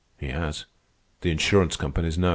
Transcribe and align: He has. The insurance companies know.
He 0.17 0.29
has. 0.29 0.65
The 1.21 1.29
insurance 1.29 1.75
companies 1.75 2.17
know. 2.17 2.29